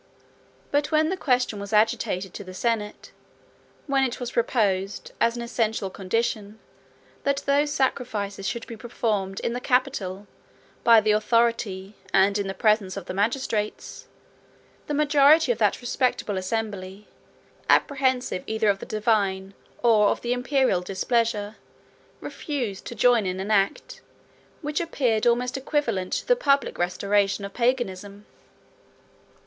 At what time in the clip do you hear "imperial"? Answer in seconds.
20.33-20.81